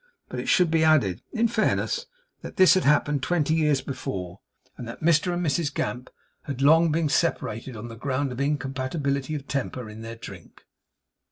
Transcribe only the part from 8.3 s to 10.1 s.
of incompatibility of temper in